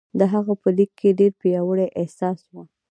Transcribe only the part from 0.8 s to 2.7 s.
کې ډېر پیاوړی احساس و